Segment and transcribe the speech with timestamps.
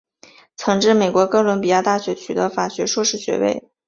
[0.55, 3.69] 曾至美国哥伦比亚大学取得法学硕士学位。